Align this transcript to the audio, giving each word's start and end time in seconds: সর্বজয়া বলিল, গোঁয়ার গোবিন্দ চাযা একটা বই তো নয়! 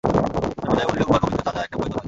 সর্বজয়া 0.61 0.87
বলিল, 0.89 1.03
গোঁয়ার 1.07 1.21
গোবিন্দ 1.23 1.41
চাযা 1.47 1.61
একটা 1.63 1.77
বই 1.77 1.83
তো 1.83 1.89
নয়! 1.89 1.99